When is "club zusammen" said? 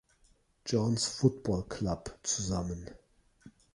1.67-2.89